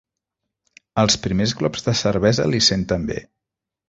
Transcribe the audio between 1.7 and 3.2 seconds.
de cervesa li senten bé.